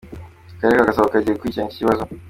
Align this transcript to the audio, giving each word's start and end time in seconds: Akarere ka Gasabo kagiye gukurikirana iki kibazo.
Akarere 0.53 0.79
ka 0.79 0.87
Gasabo 0.89 1.07
kagiye 1.13 1.33
gukurikirana 1.33 1.69
iki 1.71 1.79
kibazo. 1.79 2.03